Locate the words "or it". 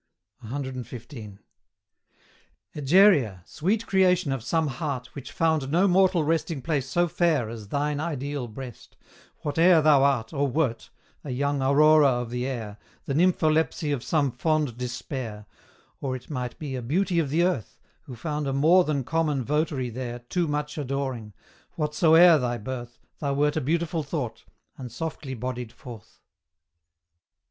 15.99-16.31